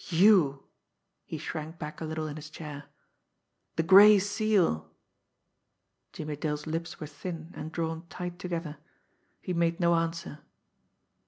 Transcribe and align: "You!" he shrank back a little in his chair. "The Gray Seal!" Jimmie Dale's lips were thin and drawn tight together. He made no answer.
"You!" 0.09 0.63
he 1.25 1.37
shrank 1.37 1.77
back 1.77 2.01
a 2.01 2.05
little 2.05 2.25
in 2.25 2.35
his 2.35 2.49
chair. 2.49 2.85
"The 3.75 3.83
Gray 3.83 4.17
Seal!" 4.17 4.89
Jimmie 6.11 6.37
Dale's 6.37 6.65
lips 6.65 6.99
were 6.99 7.05
thin 7.05 7.51
and 7.55 7.71
drawn 7.71 8.07
tight 8.07 8.39
together. 8.39 8.77
He 9.43 9.53
made 9.53 9.79
no 9.79 9.93
answer. 9.93 10.39